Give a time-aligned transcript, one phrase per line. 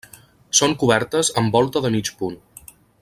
[0.59, 2.41] Són cobertes amb volta de mig punt.